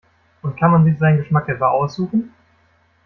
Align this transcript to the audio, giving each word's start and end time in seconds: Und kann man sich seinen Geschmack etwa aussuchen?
Und 0.41 0.57
kann 0.57 0.71
man 0.71 0.83
sich 0.83 0.97
seinen 0.97 1.19
Geschmack 1.19 1.47
etwa 1.49 1.67
aussuchen? 1.67 2.33